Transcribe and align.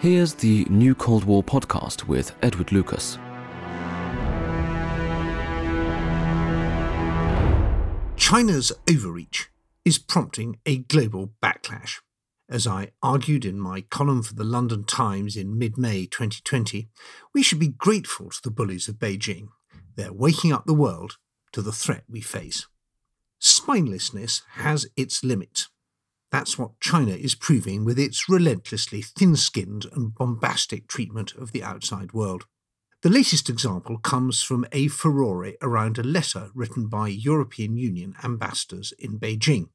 Here's 0.00 0.34
the 0.34 0.66
New 0.68 0.94
Cold 0.94 1.24
War 1.24 1.42
podcast 1.42 2.04
with 2.04 2.34
Edward 2.42 2.70
Lucas. 2.70 3.16
China's 8.18 8.72
overreach 8.90 9.48
is 9.86 9.98
prompting 9.98 10.58
a 10.66 10.76
global 10.76 11.32
backlash. 11.42 12.00
As 12.46 12.66
I 12.66 12.90
argued 13.02 13.46
in 13.46 13.58
my 13.58 13.80
column 13.80 14.22
for 14.22 14.34
the 14.34 14.44
London 14.44 14.84
Times 14.84 15.34
in 15.34 15.56
mid 15.56 15.78
May 15.78 16.04
2020, 16.04 16.88
we 17.32 17.42
should 17.42 17.58
be 17.58 17.68
grateful 17.68 18.28
to 18.28 18.40
the 18.44 18.50
bullies 18.50 18.88
of 18.88 18.96
Beijing. 18.96 19.48
They're 19.96 20.12
waking 20.12 20.52
up 20.52 20.66
the 20.66 20.74
world 20.74 21.16
to 21.52 21.62
the 21.62 21.72
threat 21.72 22.04
we 22.06 22.20
face. 22.20 22.66
Spinelessness 23.40 24.42
has 24.56 24.86
its 24.94 25.24
limits. 25.24 25.70
That's 26.30 26.58
what 26.58 26.80
China 26.80 27.12
is 27.12 27.34
proving 27.34 27.84
with 27.84 27.98
its 27.98 28.28
relentlessly 28.28 29.02
thin 29.02 29.36
skinned 29.36 29.86
and 29.92 30.14
bombastic 30.14 30.88
treatment 30.88 31.34
of 31.34 31.52
the 31.52 31.62
outside 31.62 32.12
world. 32.12 32.46
The 33.02 33.10
latest 33.10 33.48
example 33.48 33.98
comes 33.98 34.42
from 34.42 34.66
a 34.72 34.88
furore 34.88 35.52
around 35.62 35.98
a 35.98 36.02
letter 36.02 36.50
written 36.54 36.88
by 36.88 37.08
European 37.08 37.76
Union 37.76 38.16
ambassadors 38.24 38.92
in 38.98 39.20
Beijing. 39.20 39.68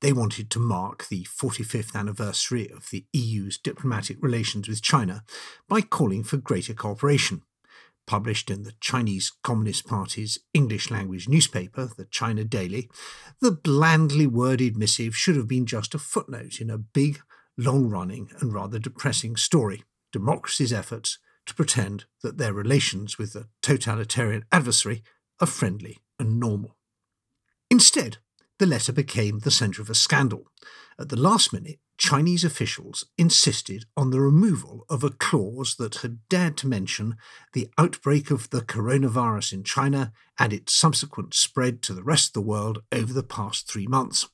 They 0.00 0.12
wanted 0.12 0.50
to 0.50 0.58
mark 0.58 1.08
the 1.08 1.24
45th 1.24 1.94
anniversary 1.94 2.70
of 2.70 2.90
the 2.90 3.04
EU's 3.12 3.58
diplomatic 3.58 4.18
relations 4.20 4.68
with 4.68 4.82
China 4.82 5.24
by 5.68 5.80
calling 5.80 6.24
for 6.24 6.36
greater 6.36 6.74
cooperation 6.74 7.42
published 8.12 8.50
in 8.50 8.62
the 8.62 8.74
Chinese 8.78 9.32
Communist 9.42 9.86
Party's 9.86 10.38
English 10.52 10.90
language 10.90 11.30
newspaper, 11.30 11.88
the 11.96 12.04
China 12.04 12.44
Daily, 12.44 12.90
the 13.40 13.50
blandly 13.50 14.26
worded 14.26 14.76
missive 14.76 15.16
should 15.16 15.34
have 15.34 15.48
been 15.48 15.64
just 15.64 15.94
a 15.94 15.98
footnote 15.98 16.60
in 16.60 16.68
a 16.68 16.76
big, 16.76 17.20
long 17.56 17.88
running, 17.88 18.28
and 18.38 18.52
rather 18.52 18.78
depressing 18.78 19.34
story 19.36 19.84
democracy's 20.12 20.74
efforts 20.74 21.20
to 21.46 21.54
pretend 21.54 22.04
that 22.22 22.36
their 22.36 22.52
relations 22.52 23.16
with 23.16 23.32
the 23.32 23.48
totalitarian 23.62 24.44
adversary 24.52 25.02
are 25.40 25.46
friendly 25.46 25.96
and 26.18 26.38
normal. 26.38 26.76
Instead, 27.70 28.18
the 28.58 28.66
letter 28.66 28.92
became 28.92 29.38
the 29.38 29.50
centre 29.50 29.80
of 29.80 29.88
a 29.88 29.94
scandal. 29.94 30.50
At 30.98 31.08
the 31.08 31.16
last 31.18 31.50
minute, 31.50 31.78
Chinese 32.02 32.42
officials 32.42 33.04
insisted 33.16 33.84
on 33.96 34.10
the 34.10 34.20
removal 34.20 34.84
of 34.88 35.04
a 35.04 35.10
clause 35.10 35.76
that 35.76 35.94
had 35.98 36.18
dared 36.28 36.56
to 36.56 36.66
mention 36.66 37.16
the 37.52 37.70
outbreak 37.78 38.28
of 38.28 38.50
the 38.50 38.60
coronavirus 38.60 39.52
in 39.52 39.62
China 39.62 40.12
and 40.36 40.52
its 40.52 40.74
subsequent 40.74 41.32
spread 41.32 41.80
to 41.80 41.94
the 41.94 42.02
rest 42.02 42.30
of 42.30 42.32
the 42.32 42.48
world 42.48 42.82
over 42.90 43.12
the 43.12 43.22
past 43.22 43.70
three 43.70 43.86
months. 43.86 44.28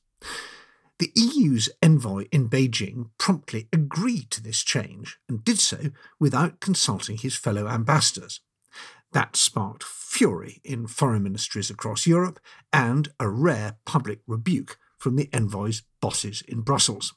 The 0.97 1.11
EU's 1.13 1.69
envoy 1.83 2.25
in 2.31 2.49
Beijing 2.49 3.11
promptly 3.19 3.69
agreed 3.71 4.31
to 4.31 4.41
this 4.41 4.63
change 4.63 5.19
and 5.29 5.45
did 5.45 5.59
so 5.59 5.91
without 6.19 6.59
consulting 6.59 7.19
his 7.19 7.35
fellow 7.35 7.67
ambassadors. 7.67 8.41
That 9.11 9.35
sparked 9.35 9.83
fury 9.83 10.59
in 10.63 10.87
foreign 10.87 11.21
ministries 11.21 11.69
across 11.69 12.07
Europe 12.07 12.39
and 12.73 13.09
a 13.19 13.29
rare 13.29 13.77
public 13.85 14.21
rebuke 14.25 14.79
from 14.97 15.17
the 15.17 15.29
envoy's 15.31 15.83
bosses 16.01 16.41
in 16.47 16.61
Brussels. 16.61 17.13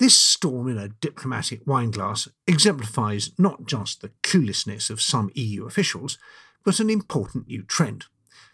This 0.00 0.16
storm 0.16 0.66
in 0.66 0.78
a 0.78 0.88
diplomatic 0.88 1.60
wineglass 1.66 2.26
exemplifies 2.46 3.32
not 3.36 3.66
just 3.66 4.00
the 4.00 4.08
cluelessness 4.22 4.88
of 4.88 5.02
some 5.02 5.30
EU 5.34 5.66
officials, 5.66 6.16
but 6.64 6.80
an 6.80 6.88
important 6.88 7.48
new 7.48 7.62
trend. 7.62 8.06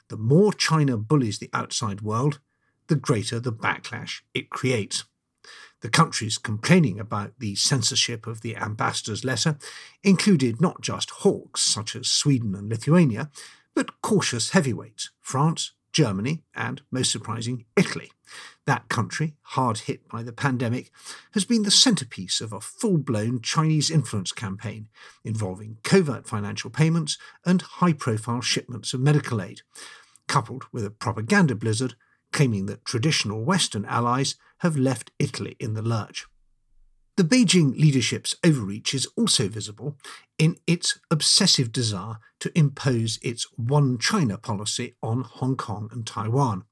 The 0.08 0.16
more 0.16 0.52
China 0.52 0.96
bullies 0.96 1.38
the 1.38 1.50
outside 1.52 2.00
world, 2.00 2.40
the 2.88 2.96
greater 2.96 3.38
the 3.38 3.52
backlash 3.52 4.22
it 4.34 4.50
creates. 4.50 5.04
The 5.82 5.88
countries 5.88 6.36
complaining 6.36 6.98
about 6.98 7.34
the 7.38 7.54
censorship 7.54 8.26
of 8.26 8.40
the 8.40 8.56
ambassador's 8.56 9.24
letter 9.24 9.56
included 10.02 10.60
not 10.60 10.80
just 10.80 11.10
hawks 11.10 11.60
such 11.60 11.94
as 11.94 12.08
Sweden 12.08 12.56
and 12.56 12.68
Lithuania, 12.68 13.30
but 13.72 14.02
cautious 14.02 14.50
heavyweights 14.50 15.10
France, 15.20 15.74
Germany, 15.92 16.42
and, 16.56 16.82
most 16.90 17.12
surprising, 17.12 17.66
Italy. 17.76 18.10
That 18.66 18.88
country, 18.88 19.36
hard 19.42 19.78
hit 19.78 20.08
by 20.08 20.24
the 20.24 20.32
pandemic, 20.32 20.90
has 21.34 21.44
been 21.44 21.62
the 21.62 21.70
centrepiece 21.70 22.40
of 22.40 22.52
a 22.52 22.60
full 22.60 22.98
blown 22.98 23.40
Chinese 23.40 23.90
influence 23.90 24.32
campaign 24.32 24.88
involving 25.24 25.78
covert 25.84 26.26
financial 26.26 26.70
payments 26.70 27.16
and 27.44 27.62
high 27.62 27.92
profile 27.92 28.40
shipments 28.40 28.92
of 28.92 29.00
medical 29.00 29.40
aid, 29.40 29.60
coupled 30.26 30.64
with 30.72 30.84
a 30.84 30.90
propaganda 30.90 31.54
blizzard 31.54 31.94
claiming 32.32 32.66
that 32.66 32.84
traditional 32.84 33.44
Western 33.44 33.84
allies 33.84 34.34
have 34.58 34.76
left 34.76 35.12
Italy 35.18 35.56
in 35.60 35.74
the 35.74 35.82
lurch. 35.82 36.26
The 37.16 37.22
Beijing 37.22 37.78
leadership's 37.80 38.34
overreach 38.44 38.92
is 38.92 39.06
also 39.16 39.48
visible 39.48 39.96
in 40.38 40.56
its 40.66 40.98
obsessive 41.10 41.72
desire 41.72 42.16
to 42.40 42.52
impose 42.58 43.18
its 43.22 43.46
one 43.56 43.96
China 43.96 44.36
policy 44.36 44.96
on 45.02 45.22
Hong 45.22 45.56
Kong 45.56 45.88
and 45.92 46.06
Taiwan. 46.06 46.64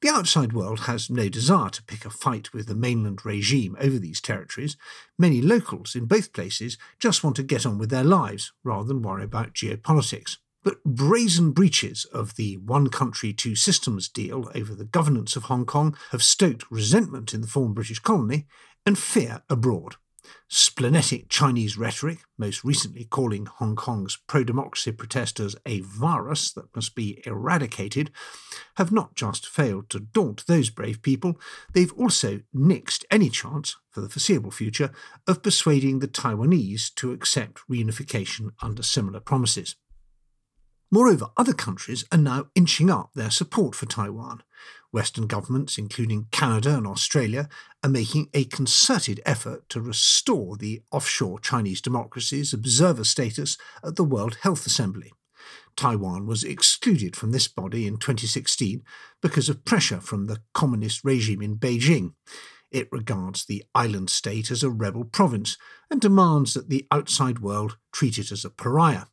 The 0.00 0.10
outside 0.10 0.52
world 0.52 0.80
has 0.80 1.10
no 1.10 1.28
desire 1.28 1.70
to 1.70 1.82
pick 1.82 2.04
a 2.04 2.10
fight 2.10 2.52
with 2.52 2.66
the 2.66 2.76
mainland 2.76 3.24
regime 3.24 3.76
over 3.80 3.98
these 3.98 4.20
territories. 4.20 4.76
Many 5.18 5.42
locals 5.42 5.96
in 5.96 6.04
both 6.04 6.32
places 6.32 6.78
just 7.00 7.24
want 7.24 7.34
to 7.36 7.42
get 7.42 7.66
on 7.66 7.78
with 7.78 7.90
their 7.90 8.04
lives 8.04 8.52
rather 8.62 8.86
than 8.86 9.02
worry 9.02 9.24
about 9.24 9.54
geopolitics. 9.54 10.36
But 10.62 10.84
brazen 10.84 11.50
breaches 11.50 12.04
of 12.12 12.36
the 12.36 12.58
one 12.58 12.90
country, 12.90 13.32
two 13.32 13.56
systems 13.56 14.08
deal 14.08 14.50
over 14.54 14.72
the 14.72 14.84
governance 14.84 15.34
of 15.34 15.44
Hong 15.44 15.66
Kong 15.66 15.96
have 16.12 16.22
stoked 16.22 16.70
resentment 16.70 17.34
in 17.34 17.40
the 17.40 17.48
former 17.48 17.74
British 17.74 17.98
colony 17.98 18.46
and 18.86 18.96
fear 18.96 19.42
abroad. 19.50 19.96
Splenetic 20.50 21.28
Chinese 21.28 21.76
rhetoric, 21.76 22.20
most 22.36 22.64
recently 22.64 23.04
calling 23.04 23.46
Hong 23.46 23.76
Kong's 23.76 24.18
pro 24.26 24.44
democracy 24.44 24.92
protesters 24.92 25.56
a 25.66 25.80
virus 25.80 26.50
that 26.52 26.74
must 26.74 26.94
be 26.94 27.22
eradicated, 27.26 28.10
have 28.76 28.92
not 28.92 29.14
just 29.14 29.46
failed 29.46 29.90
to 29.90 30.00
daunt 30.00 30.46
those 30.46 30.70
brave 30.70 31.02
people, 31.02 31.38
they've 31.72 31.92
also 31.92 32.40
nixed 32.54 33.04
any 33.10 33.30
chance, 33.30 33.76
for 33.90 34.00
the 34.00 34.08
foreseeable 34.08 34.50
future, 34.50 34.90
of 35.26 35.42
persuading 35.42 35.98
the 35.98 36.08
Taiwanese 36.08 36.94
to 36.94 37.12
accept 37.12 37.60
reunification 37.70 38.50
under 38.62 38.82
similar 38.82 39.20
promises. 39.20 39.76
Moreover, 40.90 41.28
other 41.36 41.52
countries 41.52 42.04
are 42.10 42.18
now 42.18 42.46
inching 42.54 42.88
up 42.90 43.10
their 43.14 43.30
support 43.30 43.74
for 43.74 43.86
Taiwan. 43.86 44.42
Western 44.90 45.26
governments, 45.26 45.76
including 45.76 46.28
Canada 46.30 46.76
and 46.78 46.86
Australia, 46.86 47.48
are 47.84 47.90
making 47.90 48.30
a 48.32 48.44
concerted 48.44 49.20
effort 49.26 49.68
to 49.68 49.82
restore 49.82 50.56
the 50.56 50.80
offshore 50.90 51.40
Chinese 51.40 51.82
democracy's 51.82 52.54
observer 52.54 53.04
status 53.04 53.58
at 53.84 53.96
the 53.96 54.04
World 54.04 54.38
Health 54.42 54.64
Assembly. 54.64 55.12
Taiwan 55.76 56.26
was 56.26 56.42
excluded 56.42 57.14
from 57.14 57.32
this 57.32 57.48
body 57.48 57.86
in 57.86 57.98
2016 57.98 58.82
because 59.20 59.48
of 59.50 59.64
pressure 59.66 60.00
from 60.00 60.26
the 60.26 60.40
communist 60.54 61.04
regime 61.04 61.42
in 61.42 61.56
Beijing. 61.56 62.14
It 62.70 62.88
regards 62.90 63.44
the 63.44 63.64
island 63.74 64.08
state 64.08 64.50
as 64.50 64.62
a 64.62 64.70
rebel 64.70 65.04
province 65.04 65.58
and 65.90 66.00
demands 66.00 66.54
that 66.54 66.70
the 66.70 66.86
outside 66.90 67.40
world 67.40 67.76
treat 67.92 68.18
it 68.18 68.32
as 68.32 68.44
a 68.44 68.50
pariah. 68.50 69.04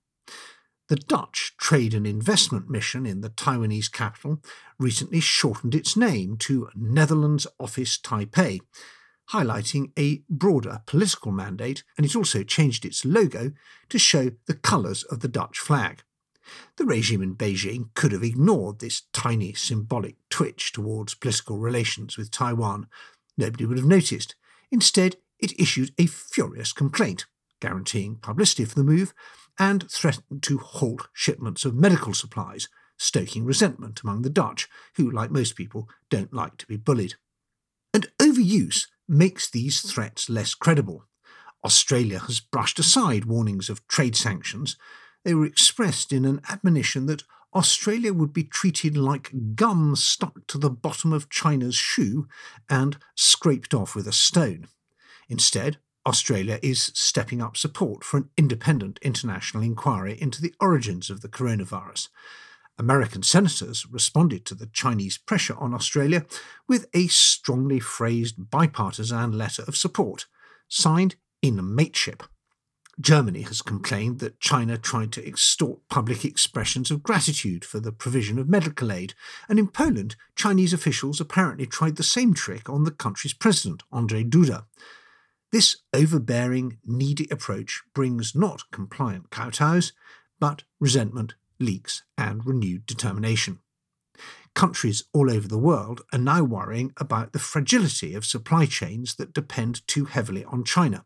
The 0.88 0.96
Dutch 0.96 1.56
Trade 1.58 1.96
and 1.96 2.06
Investment 2.06 2.70
Mission 2.70 3.08
in 3.08 3.22
the 3.22 3.32
Taiwanese 3.32 3.92
capital 3.92 4.44
recently 4.78 5.20
shortened 5.20 5.74
its 5.74 5.98
name 5.98 6.38
to 6.38 6.70
Netherlands 6.76 7.48
Office 7.60 7.98
Taipei, 7.98 8.60
highlighting 9.32 9.92
a 9.98 10.22
broader 10.30 10.82
political 10.86 11.32
mandate, 11.32 11.84
and 11.98 12.06
it 12.06 12.16
also 12.16 12.44
changed 12.44 12.86
its 12.86 13.04
logo 13.04 13.52
to 13.90 13.98
show 13.98 14.30
the 14.46 14.54
colours 14.54 15.02
of 15.04 15.22
the 15.22 15.28
Dutch 15.28 15.58
flag. 15.58 16.04
The 16.78 16.86
regime 16.86 17.24
in 17.24 17.36
Beijing 17.36 17.90
could 17.96 18.12
have 18.12 18.22
ignored 18.22 18.78
this 18.78 19.08
tiny 19.12 19.54
symbolic 19.54 20.18
twitch 20.30 20.72
towards 20.72 21.16
political 21.16 21.58
relations 21.58 22.16
with 22.16 22.30
Taiwan. 22.30 22.86
Nobody 23.36 23.66
would 23.66 23.80
have 23.80 23.88
noticed. 23.88 24.36
Instead, 24.70 25.16
it 25.40 25.60
issued 25.60 25.96
a 25.98 26.06
furious 26.06 26.74
complaint, 26.74 27.26
guaranteeing 27.60 28.16
publicity 28.16 28.66
for 28.66 28.76
the 28.76 28.84
move 28.84 29.14
and 29.58 29.90
threatened 29.90 30.44
to 30.44 30.58
halt 30.58 31.08
shipments 31.14 31.66
of 31.66 31.76
medical 31.76 32.14
supplies, 32.14 32.68
stoking 32.98 33.46
resentment 33.46 34.02
among 34.02 34.22
the 34.22 34.30
Dutch, 34.30 34.68
who, 34.96 35.10
like 35.10 35.32
most 35.32 35.56
people, 35.56 35.90
don't 36.10 36.34
like 36.34 36.58
to 36.58 36.68
be 36.68 36.78
bullied. 36.78 37.16
And 37.94 38.08
overuse 38.20 38.88
makes 39.08 39.50
these 39.50 39.82
threats 39.82 40.30
less 40.30 40.54
credible. 40.54 41.06
Australia 41.64 42.20
has 42.20 42.40
brushed 42.40 42.80
aside 42.80 43.26
warnings 43.26 43.70
of 43.70 43.88
trade 43.88 44.16
sanctions. 44.16 44.78
They 45.24 45.34
were 45.34 45.46
expressed 45.46 46.12
in 46.12 46.26
an 46.26 46.42
admonition 46.50 47.06
that 47.08 47.24
Australia 47.56 48.14
would 48.14 48.34
be 48.34 48.44
treated 48.44 48.98
like 48.98 49.56
gum 49.56 49.96
stuck 49.96 50.46
to 50.48 50.58
the 50.58 50.70
bottom 50.70 51.14
of 51.14 51.30
China's 51.30 51.76
shoe 51.76 52.28
and 52.70 52.98
scraped 53.16 53.74
off 53.74 53.96
with 53.96 54.08
a 54.08 54.12
stone. 54.12 54.68
Instead, 55.30 55.78
Australia 56.06 56.60
is 56.62 56.92
stepping 56.94 57.42
up 57.42 57.58
support 57.58 58.04
for 58.04 58.18
an 58.18 58.30
independent 58.38 59.00
international 59.02 59.64
inquiry 59.64 60.20
into 60.22 60.42
the 60.42 60.54
origins 60.60 61.10
of 61.10 61.22
the 61.22 61.30
coronavirus. 61.30 62.10
American 62.78 63.24
senators 63.24 63.86
responded 63.90 64.46
to 64.46 64.54
the 64.54 64.68
Chinese 64.68 65.18
pressure 65.18 65.56
on 65.58 65.74
Australia 65.74 66.26
with 66.68 66.88
a 66.94 67.08
strongly 67.08 67.80
phrased 67.80 68.50
bipartisan 68.50 69.32
letter 69.32 69.64
of 69.68 69.78
support, 69.78 70.26
signed 70.68 71.16
in 71.42 71.74
mateship. 71.76 72.24
Germany 73.00 73.42
has 73.42 73.62
complained 73.62 74.20
that 74.20 74.40
China 74.40 74.78
tried 74.78 75.12
to 75.14 75.28
extort 75.28 75.80
public 75.90 76.24
expressions 76.24 76.92
of 76.92 77.04
gratitude 77.04 77.66
for 77.66 77.80
the 77.80 77.92
provision 77.92 78.40
of 78.40 78.48
medical 78.48 78.92
aid, 78.92 79.14
and 79.50 79.60
in 79.60 79.68
Poland, 79.68 80.16
Chinese 80.36 80.72
officials 80.72 81.20
apparently 81.20 81.66
tried 81.66 81.98
the 81.98 82.04
same 82.04 82.34
trick 82.34 82.70
on 82.70 82.84
the 82.84 82.92
country's 82.92 83.34
president, 83.34 83.84
Andrzej 83.92 84.30
Duda. 84.30 84.66
This 85.56 85.78
overbearing, 85.94 86.80
needy 86.84 87.30
approach 87.32 87.82
brings 87.94 88.36
not 88.36 88.70
compliant 88.74 89.30
kowtows, 89.30 89.94
but 90.38 90.64
resentment, 90.82 91.36
leaks, 91.62 92.04
and 92.18 92.46
renewed 92.46 92.86
determination. 92.86 93.60
Countries 94.54 95.06
all 95.14 95.32
over 95.32 95.48
the 95.48 95.58
world 95.58 96.02
are 96.12 96.20
now 96.20 96.44
worrying 96.44 96.92
about 96.98 97.32
the 97.32 97.40
fragility 97.40 98.14
of 98.16 98.26
supply 98.26 98.66
chains 98.66 99.16
that 99.16 99.32
depend 99.32 99.88
too 99.88 100.04
heavily 100.04 100.44
on 100.44 100.66
China. 100.66 101.06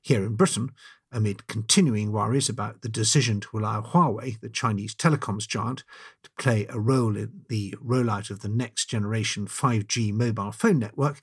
Here 0.00 0.22
in 0.24 0.36
Britain, 0.36 0.70
amid 1.12 1.46
continuing 1.46 2.10
worries 2.10 2.48
about 2.48 2.82
the 2.82 2.88
decision 2.88 3.40
to 3.40 3.58
allow 3.58 3.82
Huawei, 3.82 4.40
the 4.40 4.48
Chinese 4.48 4.94
telecoms 4.94 5.46
giant, 5.46 5.84
to 6.22 6.30
play 6.38 6.66
a 6.68 6.80
role 6.80 7.16
in 7.16 7.42
the 7.48 7.74
rollout 7.84 8.30
of 8.30 8.40
the 8.40 8.48
next 8.48 8.86
generation 8.86 9.46
5G 9.46 10.12
mobile 10.12 10.52
phone 10.52 10.78
network, 10.78 11.20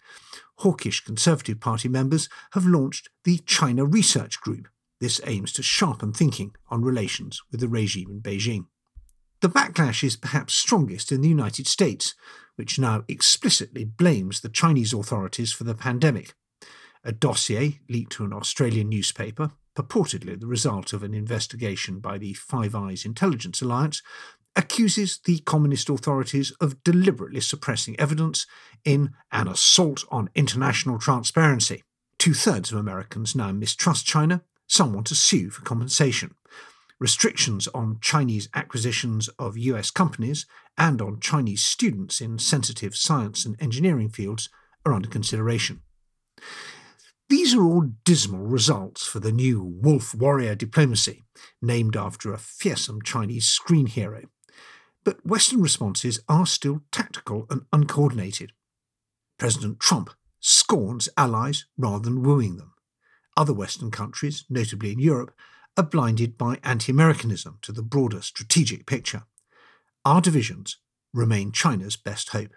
hawkish 0.57 1.03
Conservative 1.03 1.59
Party 1.59 1.89
members 1.89 2.30
have 2.51 2.65
launched 2.65 3.09
the 3.24 3.39
China 3.45 3.86
Research 3.86 4.39
Group. 4.39 4.68
This 5.00 5.19
aims 5.25 5.51
to 5.53 5.63
sharpen 5.63 6.13
thinking 6.13 6.56
on 6.69 6.83
relations 6.83 7.42
with 7.51 7.62
the 7.62 7.68
regime 7.68 8.09
in 8.09 8.21
Beijing. 8.21 8.65
The 9.42 9.50
backlash 9.50 10.03
is 10.03 10.18
perhaps 10.18 10.53
strongest 10.53 11.12
in 11.12 11.21
the 11.21 11.30
United 11.30 11.65
States, 11.65 12.13
which 12.57 12.77
now 12.77 13.06
explicitly 13.07 13.85
blames 13.85 14.42
the 14.42 14.50
Chinese 14.50 14.94
authorities 14.94 15.53
for 15.53 15.63
the 15.63 15.75
pandemic. 15.75 16.33
A 17.06 17.13
dossier 17.13 17.80
leaked 17.88 18.12
to 18.13 18.25
an 18.25 18.33
Australian 18.33 18.89
newspaper 18.89 19.51
purportedly 19.79 20.37
the 20.37 20.47
result 20.47 20.91
of 20.91 21.03
an 21.03 21.13
investigation 21.13 21.99
by 21.99 22.17
the 22.17 22.33
Five 22.33 22.75
Eyes 22.75 23.05
Intelligence 23.05 23.61
Alliance, 23.61 24.01
accuses 24.55 25.19
the 25.23 25.39
communist 25.39 25.89
authorities 25.89 26.51
of 26.59 26.83
deliberately 26.83 27.39
suppressing 27.39 27.97
evidence 27.97 28.45
in 28.83 29.11
an 29.31 29.47
assault 29.47 30.03
on 30.11 30.29
international 30.35 30.99
transparency. 30.99 31.83
Two 32.17 32.33
thirds 32.33 32.71
of 32.71 32.77
Americans 32.77 33.35
now 33.35 33.53
mistrust 33.53 34.05
China. 34.05 34.41
Some 34.67 34.91
want 34.91 35.07
to 35.07 35.15
sue 35.15 35.49
for 35.49 35.61
compensation. 35.61 36.35
Restrictions 36.99 37.69
on 37.69 37.99
Chinese 38.01 38.49
acquisitions 38.53 39.29
of 39.39 39.57
US 39.57 39.91
companies 39.91 40.45
and 40.77 41.01
on 41.01 41.21
Chinese 41.21 41.63
students 41.63 42.19
in 42.19 42.37
sensitive 42.37 42.97
science 42.97 43.45
and 43.45 43.55
engineering 43.61 44.09
fields 44.09 44.49
are 44.85 44.93
under 44.93 45.07
consideration. 45.07 45.81
These 47.29 47.53
are 47.53 47.63
all 47.63 47.91
dismal 48.05 48.47
results 48.47 49.05
for 49.05 49.19
the 49.19 49.31
new 49.31 49.63
wolf 49.63 50.15
warrior 50.15 50.55
diplomacy, 50.55 51.25
named 51.61 51.95
after 51.95 52.33
a 52.33 52.39
fearsome 52.39 53.03
Chinese 53.03 53.47
screen 53.47 53.85
hero. 53.85 54.23
But 55.03 55.23
Western 55.23 55.61
responses 55.61 56.19
are 56.27 56.47
still 56.47 56.81
tactical 56.91 57.45
and 57.51 57.65
uncoordinated. 57.71 58.53
President 59.37 59.79
Trump 59.79 60.09
scorns 60.39 61.07
allies 61.17 61.65
rather 61.77 62.03
than 62.03 62.23
wooing 62.23 62.57
them. 62.57 62.73
Other 63.37 63.53
Western 63.53 63.91
countries, 63.91 64.45
notably 64.49 64.91
in 64.91 64.99
Europe, 64.99 65.31
are 65.77 65.83
blinded 65.83 66.35
by 66.35 66.57
anti 66.63 66.91
Americanism 66.91 67.59
to 67.61 67.71
the 67.71 67.83
broader 67.83 68.23
strategic 68.23 68.87
picture. 68.87 69.23
Our 70.03 70.19
divisions 70.19 70.77
remain 71.13 71.51
China's 71.51 71.95
best 71.95 72.29
hope. 72.29 72.53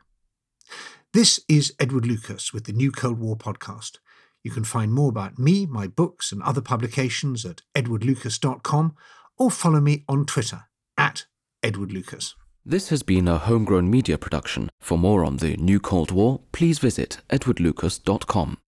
This 1.12 1.40
is 1.46 1.75
Edward 1.78 2.06
Lucas 2.06 2.54
with 2.54 2.64
the 2.64 2.72
New 2.72 2.90
Cold 2.90 3.18
War 3.18 3.36
podcast. 3.36 3.98
You 4.42 4.50
can 4.50 4.64
find 4.64 4.92
more 4.92 5.08
about 5.08 5.38
me, 5.38 5.66
my 5.66 5.86
books, 5.86 6.32
and 6.32 6.42
other 6.42 6.60
publications 6.60 7.44
at 7.44 7.62
edwardlucas.com 7.74 8.94
or 9.38 9.50
follow 9.50 9.80
me 9.80 10.04
on 10.08 10.26
Twitter 10.26 10.64
at 10.96 11.26
edwardlucas. 11.62 12.34
This 12.64 12.90
has 12.90 13.02
been 13.02 13.26
a 13.26 13.38
homegrown 13.38 13.90
media 13.90 14.18
production. 14.18 14.68
For 14.80 14.96
more 14.96 15.24
on 15.24 15.38
the 15.38 15.56
new 15.56 15.80
Cold 15.80 16.12
War, 16.12 16.40
please 16.52 16.78
visit 16.78 17.18
edwardlucas.com. 17.30 18.58